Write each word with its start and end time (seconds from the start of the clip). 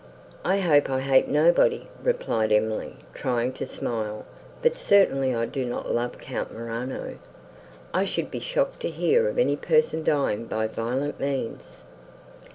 "I 0.43 0.57
hope 0.61 0.89
I 0.89 1.01
hate 1.01 1.27
nobody," 1.27 1.87
replied 2.01 2.51
Emily, 2.51 2.95
trying 3.13 3.53
to 3.53 3.67
smile; 3.67 4.25
"but 4.63 4.75
certainly 4.75 5.35
I 5.35 5.45
do 5.45 5.63
not 5.63 5.93
love 5.93 6.17
Count 6.17 6.51
Morano. 6.51 7.19
I 7.93 8.05
should 8.05 8.31
be 8.31 8.39
shocked 8.39 8.79
to 8.79 8.89
hear 8.89 9.27
of 9.29 9.37
any 9.37 9.55
person 9.57 10.03
dying 10.03 10.45
by 10.45 10.65
violent 10.65 11.19
means." 11.19 11.83